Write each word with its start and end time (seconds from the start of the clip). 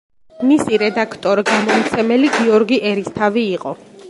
მისი 0.51 0.79
რედაქტორ-გამომცემელი 0.83 2.35
გიორგი 2.39 2.85
ერისთავი 2.95 3.49
იყო. 3.61 3.81